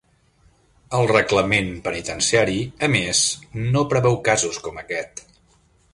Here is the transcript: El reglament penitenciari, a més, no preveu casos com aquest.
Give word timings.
El 0.99 1.09
reglament 1.11 1.69
penitenciari, 1.89 2.57
a 2.87 2.91
més, 2.95 3.23
no 3.77 3.87
preveu 3.93 4.21
casos 4.31 4.59
com 4.65 4.85
aquest. 4.85 5.25